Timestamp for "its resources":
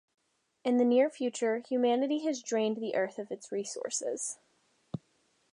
3.31-4.39